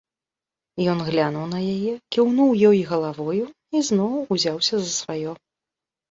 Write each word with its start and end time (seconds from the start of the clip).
Ён 0.91 1.01
глянуў 1.07 1.43
на 1.49 1.59
яе, 1.73 1.91
кіўнуў 2.15 2.49
ёй 2.69 2.79
галавою 2.91 3.43
і 3.75 3.83
зноў 3.89 4.15
узяўся 4.37 4.75
за 4.87 4.89
сваё. 5.01 5.35